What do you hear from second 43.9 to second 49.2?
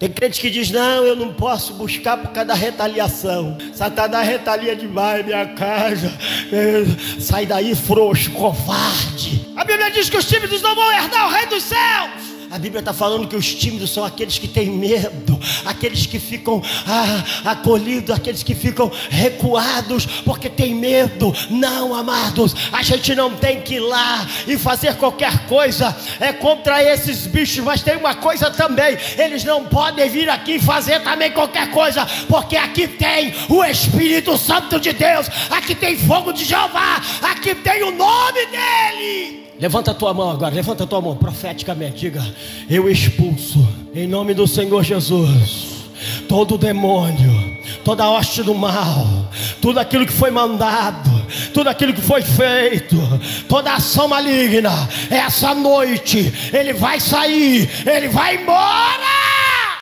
em nome do Senhor Jesus, todo demônio, toda hoste do mal,